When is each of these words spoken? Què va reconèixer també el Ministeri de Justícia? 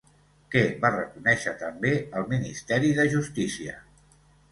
Què 0.53 0.61
va 0.85 0.89
reconèixer 0.93 1.53
també 1.59 1.91
el 2.21 2.25
Ministeri 2.31 2.91
de 3.01 3.05
Justícia? 3.13 3.77